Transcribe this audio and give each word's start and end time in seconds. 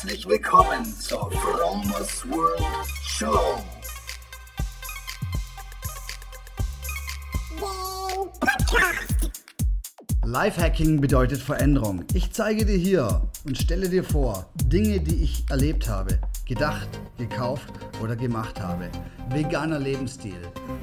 Herzlich 0.00 0.28
willkommen 0.28 0.84
zur 1.00 1.28
Fromos 1.32 2.24
World 2.30 2.62
Show. 3.02 3.58
Lifehacking 10.30 11.00
bedeutet 11.00 11.40
Veränderung. 11.40 12.04
Ich 12.12 12.32
zeige 12.32 12.66
dir 12.66 12.76
hier 12.76 13.22
und 13.46 13.56
stelle 13.56 13.88
dir 13.88 14.04
vor 14.04 14.50
Dinge, 14.62 15.00
die 15.00 15.22
ich 15.24 15.48
erlebt 15.48 15.88
habe, 15.88 16.18
gedacht, 16.44 16.86
gekauft 17.16 17.72
oder 18.02 18.14
gemacht 18.14 18.60
habe. 18.60 18.90
Veganer 19.30 19.78
Lebensstil, 19.78 20.36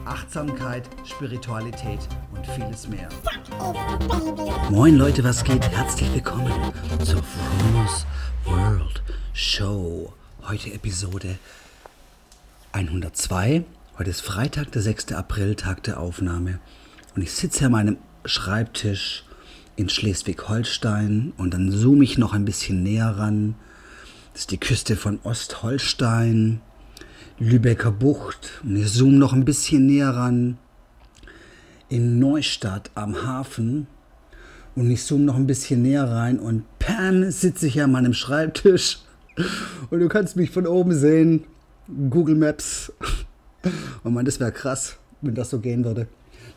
Achtsamkeit, 0.04 0.90
Spiritualität 1.04 2.00
und 2.34 2.44
vieles 2.48 2.88
mehr. 2.88 3.08
Moin 4.72 4.96
Leute, 4.96 5.24
was 5.24 5.44
geht? 5.44 5.70
Herzlich 5.70 6.12
willkommen 6.12 6.52
zur 7.04 7.22
Fromos 7.22 8.08
World 8.46 9.04
Show. 9.34 10.12
Heute 10.48 10.74
Episode 10.74 11.38
102. 12.72 13.64
Heute 14.00 14.10
ist 14.10 14.22
Freitag, 14.22 14.72
der 14.72 14.82
6. 14.82 15.12
April, 15.12 15.54
Tag 15.54 15.84
der 15.84 16.00
Aufnahme. 16.00 16.60
Und 17.16 17.22
ich 17.22 17.32
sitze 17.32 17.60
hier 17.60 17.68
an 17.68 17.74
meinem 17.74 17.98
Schreibtisch 18.26 19.24
in 19.76 19.90
Schleswig-Holstein 19.90 21.34
und 21.38 21.54
dann 21.54 21.72
zoome 21.72 22.04
ich 22.04 22.18
noch 22.18 22.34
ein 22.34 22.46
bisschen 22.46 22.84
näher 22.84 23.18
ran. 23.18 23.56
Das 24.34 24.42
ist 24.42 24.52
die 24.52 24.60
Küste 24.60 24.96
von 24.96 25.20
Ostholstein, 25.24 26.62
Lübecker 27.40 27.92
Bucht 27.92 28.62
und 28.64 28.76
ich 28.76 28.92
zoome 28.92 29.18
noch 29.18 29.34
ein 29.34 29.46
bisschen 29.46 29.86
näher 29.86 30.10
ran 30.10 30.58
in 31.90 32.20
Neustadt 32.20 32.92
am 32.96 33.24
Hafen 33.24 33.88
und 34.76 34.90
ich 34.90 35.04
zoome 35.04 35.24
noch 35.24 35.36
ein 35.36 35.48
bisschen 35.48 35.82
näher 35.82 36.10
rein 36.10 36.40
und 36.40 36.64
Pam 36.80 37.30
sitze 37.32 37.68
ich 37.68 37.82
an 37.82 37.92
meinem 37.92 38.14
Schreibtisch 38.14 39.00
und 39.90 40.00
du 40.00 40.08
kannst 40.08 40.36
mich 40.36 40.52
von 40.52 40.68
oben 40.68 40.94
sehen. 40.94 41.44
Google 42.10 42.36
Maps. 42.36 42.92
Und 44.04 44.14
man, 44.14 44.26
das 44.26 44.40
wäre 44.40 44.52
krass, 44.52 44.98
wenn 45.22 45.36
das 45.36 45.50
so 45.50 45.60
gehen 45.60 45.84
würde. 45.84 46.08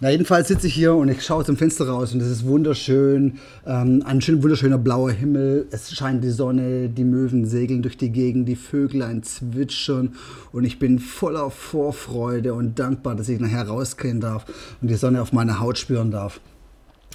Na, 0.00 0.10
jedenfalls 0.10 0.46
sitze 0.46 0.68
ich 0.68 0.74
hier 0.74 0.94
und 0.94 1.08
ich 1.08 1.24
schaue 1.24 1.44
zum 1.44 1.56
Fenster 1.56 1.88
raus 1.88 2.14
und 2.14 2.20
es 2.20 2.28
ist 2.28 2.46
wunderschön. 2.46 3.40
Ähm, 3.66 4.04
ein 4.06 4.20
schön, 4.20 4.40
wunderschöner 4.44 4.78
blauer 4.78 5.10
Himmel. 5.10 5.66
Es 5.72 5.92
scheint 5.92 6.22
die 6.22 6.30
Sonne, 6.30 6.88
die 6.88 7.02
Möwen 7.02 7.46
segeln 7.46 7.82
durch 7.82 7.96
die 7.96 8.12
Gegend, 8.12 8.48
die 8.48 8.54
Vögel 8.54 9.02
ein 9.02 9.24
zwitschern 9.24 10.14
und 10.52 10.62
ich 10.62 10.78
bin 10.78 11.00
voller 11.00 11.50
Vorfreude 11.50 12.54
und 12.54 12.78
dankbar, 12.78 13.16
dass 13.16 13.28
ich 13.28 13.40
nachher 13.40 13.66
rausgehen 13.66 14.20
darf 14.20 14.44
und 14.80 14.86
die 14.86 14.94
Sonne 14.94 15.20
auf 15.20 15.32
meiner 15.32 15.58
Haut 15.58 15.78
spüren 15.78 16.12
darf. 16.12 16.40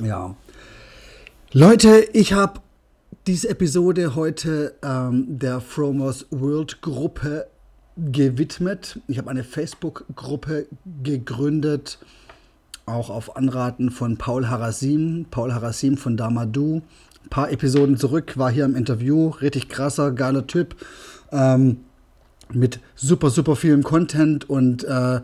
Ja. 0.04 0.36
Leute, 1.54 2.06
ich 2.12 2.34
habe 2.34 2.60
diese 3.28 3.48
Episode 3.48 4.14
heute 4.16 4.76
ähm, 4.84 5.40
der 5.40 5.62
Fromos 5.62 6.26
World 6.32 6.82
Gruppe 6.82 7.48
gewidmet. 7.96 9.00
Ich 9.08 9.18
habe 9.18 9.30
eine 9.30 9.46
Facebook-Gruppe 9.46 10.66
gegründet 11.02 12.00
auch 12.86 13.10
auf 13.10 13.36
Anraten 13.36 13.90
von 13.92 14.18
Paul 14.18 14.48
Harasim, 14.48 15.26
Paul 15.30 15.54
Harasim 15.54 15.98
von 15.98 16.18
Damadou. 16.18 16.82
Ein 17.24 17.30
paar 17.30 17.52
Episoden 17.52 17.98
zurück, 17.98 18.38
war 18.38 18.52
hier 18.52 18.66
im 18.66 18.76
Interview, 18.76 19.30
richtig 19.30 19.70
krasser, 19.70 20.12
geiler 20.12 20.46
Typ, 20.46 20.76
ähm, 21.32 21.78
mit 22.52 22.80
super, 22.96 23.30
super 23.30 23.56
vielem 23.56 23.84
Content 23.84 24.50
und 24.50 24.84
äh, 24.84 25.22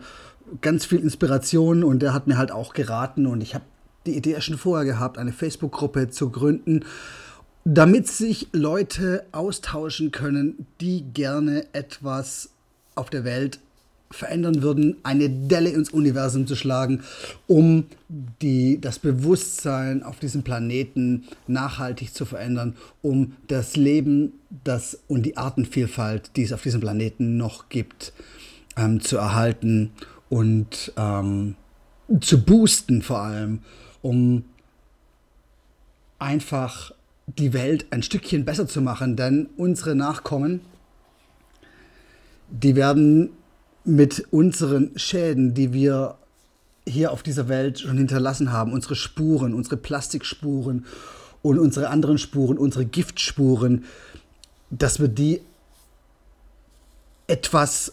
ganz 0.60 0.84
viel 0.84 1.00
Inspiration 1.00 1.84
und 1.84 2.00
der 2.00 2.14
hat 2.14 2.26
mir 2.26 2.38
halt 2.38 2.52
auch 2.52 2.72
geraten 2.72 3.26
und 3.26 3.42
ich 3.42 3.54
habe 3.54 3.64
die 4.06 4.16
Idee 4.16 4.40
schon 4.40 4.56
vorher 4.56 4.86
gehabt, 4.86 5.18
eine 5.18 5.32
Facebook-Gruppe 5.32 6.08
zu 6.08 6.30
gründen, 6.30 6.84
damit 7.64 8.08
sich 8.08 8.48
Leute 8.52 9.26
austauschen 9.32 10.10
können, 10.10 10.66
die 10.80 11.02
gerne 11.02 11.66
etwas 11.74 12.50
auf 12.94 13.10
der 13.10 13.24
Welt 13.24 13.60
verändern 14.10 14.62
würden, 14.62 14.96
eine 15.04 15.30
Delle 15.30 15.70
ins 15.70 15.90
Universum 15.90 16.46
zu 16.46 16.56
schlagen, 16.56 17.02
um 17.46 17.84
die, 18.42 18.80
das 18.80 18.98
Bewusstsein 18.98 20.02
auf 20.02 20.18
diesem 20.18 20.42
Planeten 20.42 21.28
nachhaltig 21.46 22.12
zu 22.12 22.24
verändern, 22.24 22.76
um 23.02 23.36
das 23.46 23.76
Leben 23.76 24.32
das, 24.64 24.98
und 25.06 25.24
die 25.24 25.36
Artenvielfalt, 25.36 26.32
die 26.36 26.42
es 26.42 26.52
auf 26.52 26.62
diesem 26.62 26.80
Planeten 26.80 27.36
noch 27.36 27.68
gibt, 27.68 28.12
ähm, 28.76 29.00
zu 29.00 29.16
erhalten 29.16 29.92
und 30.28 30.92
ähm, 30.96 31.54
zu 32.20 32.44
boosten 32.44 33.02
vor 33.02 33.20
allem, 33.20 33.60
um 34.02 34.44
einfach 36.18 36.92
die 37.26 37.52
Welt 37.52 37.86
ein 37.90 38.02
Stückchen 38.02 38.44
besser 38.44 38.66
zu 38.66 38.82
machen, 38.82 39.14
denn 39.14 39.48
unsere 39.56 39.94
Nachkommen, 39.94 40.62
die 42.50 42.74
werden 42.74 43.30
mit 43.84 44.26
unseren 44.30 44.92
Schäden, 44.96 45.54
die 45.54 45.72
wir 45.72 46.16
hier 46.86 47.12
auf 47.12 47.22
dieser 47.22 47.48
Welt 47.48 47.80
schon 47.80 47.98
hinterlassen 47.98 48.52
haben, 48.52 48.72
unsere 48.72 48.94
Spuren, 48.94 49.54
unsere 49.54 49.76
Plastikspuren 49.76 50.86
und 51.42 51.58
unsere 51.58 51.88
anderen 51.88 52.18
Spuren, 52.18 52.58
unsere 52.58 52.84
Giftspuren, 52.84 53.84
dass 54.70 55.00
wir 55.00 55.08
die 55.08 55.40
etwas 57.26 57.92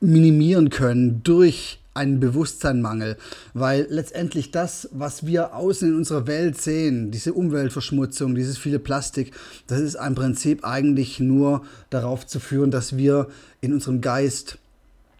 minimieren 0.00 0.70
können 0.70 1.22
durch 1.22 1.79
einen 1.94 2.20
Bewusstseinmangel, 2.20 3.16
weil 3.52 3.86
letztendlich 3.90 4.50
das, 4.50 4.88
was 4.92 5.26
wir 5.26 5.54
außen 5.54 5.88
in 5.88 5.96
unserer 5.96 6.26
Welt 6.26 6.60
sehen, 6.60 7.10
diese 7.10 7.32
Umweltverschmutzung, 7.32 8.34
dieses 8.34 8.58
viele 8.58 8.78
Plastik, 8.78 9.32
das 9.66 9.80
ist 9.80 9.96
im 9.96 10.14
Prinzip 10.14 10.64
eigentlich 10.64 11.18
nur 11.20 11.62
darauf 11.90 12.26
zu 12.26 12.38
führen, 12.38 12.70
dass 12.70 12.96
wir 12.96 13.28
in 13.60 13.72
unserem 13.72 14.00
Geist, 14.00 14.58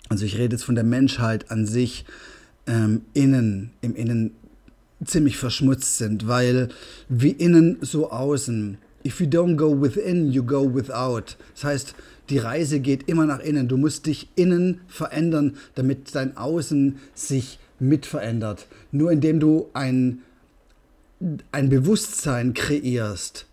also 0.09 0.25
ich 0.25 0.39
rede 0.39 0.55
jetzt 0.55 0.65
von 0.65 0.77
der 0.77 0.85
Menschheit 0.85 1.51
an 1.51 1.67
sich, 1.67 2.05
ähm, 2.67 3.03
innen, 3.15 3.71
im 3.81 3.97
Innen 3.97 4.33
ziemlich 5.05 5.39
verschmutzt 5.39 5.99
sind, 5.99 6.29
weil 6.29 6.69
wie 7.09 7.31
innen 7.31 7.79
so 7.81 8.11
außen. 8.11 8.79
If 9.05 9.21
you 9.21 9.27
don't 9.27 9.57
go 9.57 9.71
within, 9.71 10.31
you 10.31 10.43
go 10.43 10.63
without. 10.63 11.37
Das 11.55 11.65
heißt, 11.65 11.95
die 12.29 12.39
Reise 12.39 12.81
geht 12.81 13.09
immer 13.09 13.27
nach 13.27 13.41
innen. 13.41 13.69
Du 13.69 13.77
musst 13.77 14.07
dich 14.07 14.29
innen 14.37 14.83
verändern, 14.89 15.57
damit 15.75 16.15
dein 16.15 16.37
Außen 16.37 16.99
sich 17.15 17.59
mit 17.79 18.07
verändert. 18.07 18.67
Nur 18.93 19.11
indem 19.11 19.41
du 19.41 19.69
ein, 19.73 20.23
ein 21.51 21.69
Bewusstsein 21.71 22.55
kreierst, 22.55 23.47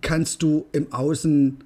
kannst 0.00 0.42
du 0.42 0.66
im 0.72 0.92
Außen 0.92 1.58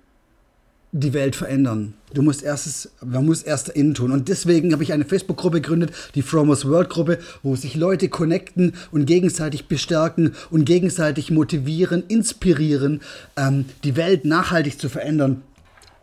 die 0.96 1.12
Welt 1.12 1.34
verändern. 1.34 1.94
Du 2.14 2.22
musst 2.22 2.44
erstes, 2.44 2.92
man 3.04 3.26
muss 3.26 3.42
erst 3.42 3.68
innen 3.70 3.94
tun. 3.94 4.12
Und 4.12 4.28
deswegen 4.28 4.72
habe 4.72 4.84
ich 4.84 4.92
eine 4.92 5.04
Facebook-Gruppe 5.04 5.60
gegründet, 5.60 5.92
die 6.14 6.22
Fromos 6.22 6.68
World 6.68 6.88
Gruppe, 6.88 7.18
wo 7.42 7.56
sich 7.56 7.74
Leute 7.74 8.08
connecten 8.08 8.74
und 8.92 9.04
gegenseitig 9.04 9.66
bestärken 9.66 10.34
und 10.50 10.64
gegenseitig 10.64 11.32
motivieren, 11.32 12.04
inspirieren, 12.06 13.00
ähm, 13.36 13.64
die 13.82 13.96
Welt 13.96 14.24
nachhaltig 14.24 14.78
zu 14.78 14.88
verändern, 14.88 15.42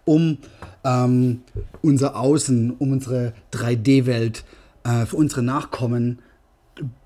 um 0.03 0.39
ähm, 0.83 1.39
unser 1.81 2.17
Außen, 2.17 2.71
um 2.71 2.91
unsere 2.91 3.31
3D-Welt 3.53 4.43
äh, 4.83 5.05
für 5.05 5.15
unsere 5.15 5.41
Nachkommen 5.41 6.19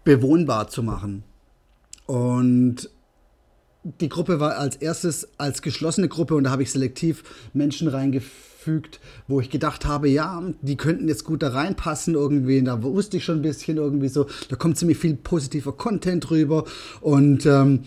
bewohnbar 0.04 0.70
zu 0.70 0.82
machen. 0.82 1.24
Und 2.08 2.90
die 3.86 4.10
Gruppe 4.10 4.40
war 4.40 4.58
als 4.58 4.76
erstes 4.78 5.28
als 5.38 5.62
geschlossene 5.62 6.08
Gruppe 6.08 6.36
und 6.36 6.46
da 6.46 6.52
habe 6.52 6.64
ich 6.64 6.72
selektiv 6.72 7.24
Menschen 7.54 7.88
reingefügt, 7.88 9.00
wo 9.28 9.40
ich 9.40 9.52
gedacht 9.52 9.86
habe, 9.86 10.10
ja, 10.10 10.42
die 10.62 10.76
könnten 10.76 11.08
jetzt 11.08 11.24
gut 11.24 11.44
da 11.44 11.50
reinpassen 11.50 12.16
irgendwie. 12.16 12.64
Da 12.64 12.82
wusste 12.82 13.18
ich 13.18 13.24
schon 13.24 13.40
ein 13.40 13.44
bisschen 13.44 13.78
irgendwie 13.78 14.08
so, 14.08 14.26
da 14.50 14.56
kommt 14.56 14.78
ziemlich 14.78 14.98
viel 14.98 15.16
positiver 15.16 15.72
Content 15.72 16.32
rüber 16.32 16.66
und 17.02 17.46
ähm, 17.46 17.84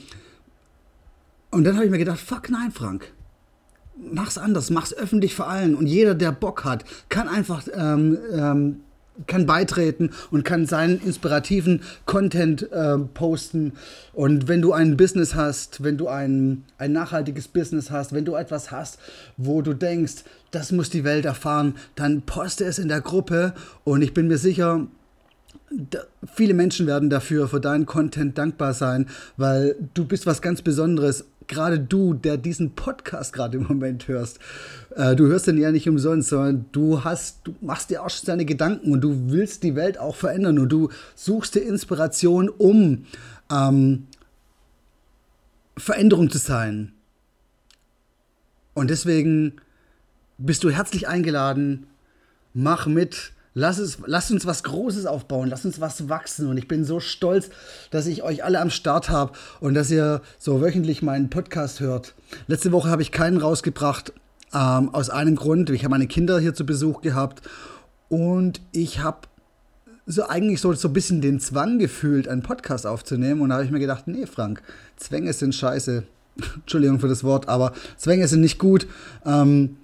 und 1.51 1.65
dann 1.65 1.75
habe 1.77 1.87
ich 1.87 1.91
mir 1.91 1.99
gedacht, 1.99 2.21
fuck 2.21 2.51
nein, 2.51 2.71
Frank. 2.73 3.13
Mach's 3.97 4.39
anders, 4.39 4.71
mach's 4.71 4.93
öffentlich 4.93 5.35
für 5.35 5.47
allen. 5.47 5.75
Und 5.75 5.87
jeder, 5.87 6.15
der 6.15 6.31
Bock 6.31 6.65
hat, 6.65 6.85
kann 7.09 7.27
einfach 7.27 7.67
ähm, 7.75 8.19
ähm, 8.33 8.81
kann 9.27 9.47
beitreten 9.47 10.11
und 10.31 10.45
kann 10.45 10.67
seinen 10.67 11.01
inspirativen 11.01 11.83
Content 12.07 12.71
äh, 12.73 12.99
posten. 12.99 13.73
Und 14.13 14.49
wenn 14.49 14.63
du 14.63 14.73
ein 14.73 14.97
Business 14.97 15.35
hast, 15.35 15.83
wenn 15.83 15.99
du 15.99 16.09
ein, 16.09 16.65
ein 16.79 16.93
nachhaltiges 16.93 17.49
Business 17.49 17.91
hast, 17.91 18.13
wenn 18.13 18.25
du 18.25 18.35
etwas 18.35 18.71
hast, 18.71 18.99
wo 19.37 19.63
du 19.63 19.75
denkst, 19.75 20.25
das 20.51 20.73
muss 20.73 20.91
die 20.91 21.05
Welt 21.05 21.25
erfahren, 21.25 21.75
dann 21.95 22.23
poste 22.23 22.65
es 22.65 22.79
in 22.79 22.89
der 22.89 23.01
Gruppe 23.01 23.55
und 23.85 24.03
ich 24.03 24.15
bin 24.15 24.29
mir 24.29 24.39
sicher, 24.39 24.87
da, 25.71 26.01
viele 26.35 26.55
Menschen 26.55 26.87
werden 26.87 27.11
dafür, 27.11 27.49
für 27.49 27.61
deinen 27.61 27.87
Content 27.87 28.39
dankbar 28.39 28.75
sein, 28.75 29.07
weil 29.37 29.77
du 29.95 30.05
bist 30.05 30.27
was 30.27 30.41
ganz 30.41 30.63
Besonderes 30.63 31.25
gerade 31.49 31.81
du, 31.81 32.15
der 32.15 32.37
diesen 32.37 32.75
Podcast 32.75 33.33
gerade 33.33 33.59
im 33.59 33.65
Moment 33.65 34.07
hörst, 34.07 34.39
äh, 34.95 35.17
du 35.17 35.27
hörst 35.27 35.47
den 35.47 35.59
ja 35.59 35.73
nicht 35.73 35.89
umsonst, 35.89 36.29
sondern 36.29 36.67
du 36.73 37.03
hast, 37.05 37.41
du 37.45 37.55
machst 37.61 37.91
dir 37.91 38.03
auch 38.03 38.11
schon 38.11 38.27
deine 38.27 38.45
Gedanken 38.45 38.93
und 38.93 39.01
du 39.01 39.31
willst 39.31 39.63
die 39.63 39.75
Welt 39.75 39.99
auch 39.99 40.15
verändern 40.15 40.59
und 40.59 40.69
du 40.69 40.91
suchst 41.15 41.55
dir 41.55 41.61
Inspiration, 41.61 42.49
um 42.49 43.07
ähm, 43.51 44.07
Veränderung 45.77 46.31
zu 46.31 46.39
sein. 46.39 46.93
Und 48.75 48.91
deswegen 48.91 49.55
bist 50.39 50.63
du 50.63 50.71
herzlich 50.71 51.09
eingeladen. 51.09 51.87
Mach 52.55 52.87
mit. 52.87 53.33
Lass, 53.59 53.79
es, 53.79 53.99
lass 54.07 54.31
uns 54.31 54.47
was 54.47 54.63
Großes 54.63 55.05
aufbauen, 55.07 55.49
lass 55.49 55.65
uns 55.65 55.81
was 55.81 56.09
wachsen. 56.09 56.47
Und 56.47 56.59
ich 56.59 56.69
bin 56.69 56.85
so 56.85 57.01
stolz, 57.01 57.51
dass 57.91 58.07
ich 58.07 58.23
euch 58.23 58.45
alle 58.45 58.61
am 58.61 58.71
Start 58.71 59.11
habe 59.11 59.33
und 59.59 59.75
dass 59.75 59.91
ihr 59.91 60.23
so 60.39 60.61
wöchentlich 60.61 61.03
meinen 61.03 61.29
Podcast 61.29 61.81
hört. 61.81 62.15
Letzte 62.47 62.71
Woche 62.71 62.89
habe 62.89 63.03
ich 63.03 63.11
keinen 63.11 63.37
rausgebracht, 63.37 64.13
ähm, 64.55 64.95
aus 64.95 65.11
einem 65.11 65.35
Grund. 65.35 65.71
Ich 65.71 65.83
habe 65.83 65.91
meine 65.91 66.07
Kinder 66.07 66.39
hier 66.39 66.55
zu 66.55 66.65
Besuch 66.65 67.01
gehabt 67.03 67.43
und 68.09 68.61
ich 68.71 69.01
habe 69.01 69.27
so 70.07 70.29
eigentlich 70.29 70.61
so, 70.61 70.73
so 70.75 70.87
ein 70.87 70.95
bisschen 70.95 71.21
den 71.21 71.41
Zwang 71.41 71.81
gefühlt, 71.81 72.29
einen 72.29 72.45
Podcast 72.45 72.87
aufzunehmen. 72.87 73.41
Und 73.41 73.49
da 73.49 73.57
habe 73.57 73.65
ich 73.65 73.73
mir 73.73 73.81
gedacht, 73.81 74.07
nee, 74.07 74.27
Frank, 74.27 74.63
Zwänge 74.97 75.33
sind 75.33 75.53
scheiße. 75.53 76.05
Entschuldigung 76.55 77.01
für 77.01 77.09
das 77.09 77.25
Wort, 77.25 77.49
aber 77.49 77.73
Zwänge 77.97 78.29
sind 78.29 78.41
nicht 78.41 78.61
gut. 78.61 78.87
Ähm, 79.27 79.79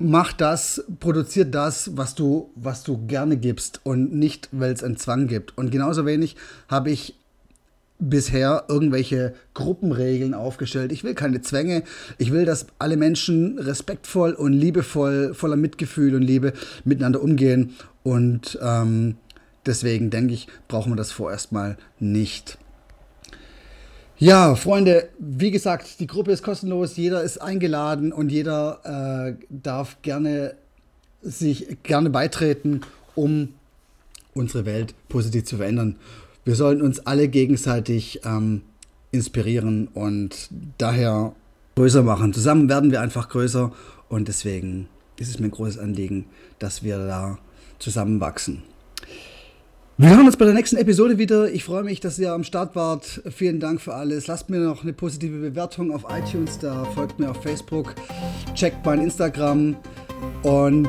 mach 0.00 0.32
das, 0.32 0.82
produziert 0.98 1.54
das, 1.54 1.96
was 1.96 2.14
du, 2.14 2.50
was 2.56 2.82
du 2.82 3.06
gerne 3.06 3.36
gibst 3.36 3.80
und 3.84 4.12
nicht, 4.12 4.48
weil 4.50 4.72
es 4.72 4.82
einen 4.82 4.96
Zwang 4.96 5.28
gibt. 5.28 5.56
Und 5.56 5.70
genauso 5.70 6.06
wenig 6.06 6.36
habe 6.68 6.90
ich 6.90 7.14
bisher 7.98 8.64
irgendwelche 8.68 9.34
Gruppenregeln 9.52 10.32
aufgestellt. 10.32 10.90
Ich 10.90 11.04
will 11.04 11.14
keine 11.14 11.42
Zwänge. 11.42 11.82
Ich 12.16 12.32
will, 12.32 12.46
dass 12.46 12.66
alle 12.78 12.96
Menschen 12.96 13.58
respektvoll 13.58 14.32
und 14.32 14.54
liebevoll, 14.54 15.34
voller 15.34 15.56
Mitgefühl 15.56 16.14
und 16.14 16.22
Liebe 16.22 16.54
miteinander 16.84 17.22
umgehen. 17.22 17.74
Und 18.02 18.58
ähm, 18.62 19.16
deswegen 19.66 20.08
denke 20.08 20.32
ich, 20.32 20.48
brauchen 20.66 20.92
wir 20.92 20.96
das 20.96 21.12
vorerst 21.12 21.52
mal 21.52 21.76
nicht. 21.98 22.56
Ja, 24.20 24.54
Freunde, 24.54 25.08
wie 25.18 25.50
gesagt, 25.50 25.98
die 25.98 26.06
Gruppe 26.06 26.30
ist 26.30 26.42
kostenlos, 26.42 26.98
jeder 26.98 27.22
ist 27.22 27.38
eingeladen 27.38 28.12
und 28.12 28.30
jeder 28.30 28.80
äh, 28.84 29.44
darf 29.48 29.96
gerne 30.02 30.56
sich 31.22 31.78
gerne 31.84 32.10
beitreten, 32.10 32.82
um 33.14 33.54
unsere 34.34 34.66
Welt 34.66 34.94
positiv 35.08 35.44
zu 35.46 35.56
verändern. 35.56 35.96
Wir 36.44 36.54
sollen 36.54 36.82
uns 36.82 37.00
alle 37.06 37.28
gegenseitig 37.28 38.20
ähm, 38.26 38.60
inspirieren 39.10 39.88
und 39.94 40.50
daher 40.76 41.32
größer 41.76 42.02
machen. 42.02 42.34
Zusammen 42.34 42.68
werden 42.68 42.90
wir 42.90 43.00
einfach 43.00 43.30
größer 43.30 43.72
und 44.10 44.28
deswegen 44.28 44.88
ist 45.16 45.30
es 45.30 45.38
mir 45.38 45.46
ein 45.46 45.52
großes 45.52 45.78
Anliegen, 45.78 46.26
dass 46.58 46.82
wir 46.82 46.98
da 46.98 47.38
zusammenwachsen. 47.78 48.64
Wir 50.00 50.08
hören 50.16 50.24
uns 50.24 50.38
bei 50.38 50.46
der 50.46 50.54
nächsten 50.54 50.78
Episode 50.78 51.18
wieder. 51.18 51.52
Ich 51.52 51.62
freue 51.62 51.82
mich, 51.82 52.00
dass 52.00 52.18
ihr 52.18 52.32
am 52.32 52.42
Start 52.42 52.74
wart. 52.74 53.20
Vielen 53.30 53.60
Dank 53.60 53.82
für 53.82 53.92
alles. 53.92 54.28
Lasst 54.28 54.48
mir 54.48 54.58
noch 54.58 54.82
eine 54.82 54.94
positive 54.94 55.36
Bewertung 55.36 55.92
auf 55.92 56.06
iTunes 56.08 56.58
da, 56.58 56.86
folgt 56.94 57.18
mir 57.18 57.30
auf 57.30 57.42
Facebook, 57.42 57.94
checkt 58.54 58.82
mein 58.86 59.02
Instagram 59.02 59.76
und 60.42 60.88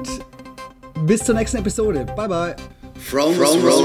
bis 1.06 1.25
zur 1.25 1.36
nächsten 1.36 1.58
Episode. 1.58 2.06
Bye 2.16 2.30
bye. 2.30 2.56
From, 2.96 3.34
from, 3.34 3.60
from, 3.60 3.81